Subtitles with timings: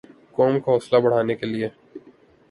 [0.35, 1.67] قوم کا حوصلہ بڑھانے کیلئے